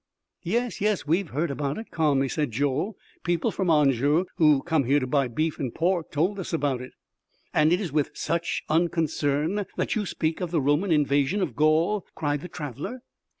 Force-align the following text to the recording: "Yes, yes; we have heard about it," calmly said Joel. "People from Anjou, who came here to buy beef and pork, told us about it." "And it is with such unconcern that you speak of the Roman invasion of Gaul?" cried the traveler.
"Yes, 0.41 0.81
yes; 0.81 1.05
we 1.05 1.19
have 1.19 1.29
heard 1.29 1.51
about 1.51 1.77
it," 1.77 1.91
calmly 1.91 2.27
said 2.27 2.49
Joel. 2.49 2.97
"People 3.23 3.51
from 3.51 3.69
Anjou, 3.69 4.25
who 4.37 4.63
came 4.63 4.85
here 4.85 4.99
to 4.99 5.05
buy 5.05 5.27
beef 5.27 5.59
and 5.59 5.71
pork, 5.71 6.09
told 6.09 6.39
us 6.39 6.51
about 6.51 6.81
it." 6.81 6.93
"And 7.53 7.71
it 7.71 7.79
is 7.79 7.91
with 7.91 8.09
such 8.15 8.63
unconcern 8.67 9.63
that 9.77 9.93
you 9.93 10.07
speak 10.07 10.41
of 10.41 10.49
the 10.49 10.59
Roman 10.59 10.91
invasion 10.91 11.39
of 11.43 11.55
Gaul?" 11.55 12.03
cried 12.15 12.41
the 12.41 12.47
traveler. 12.49 13.03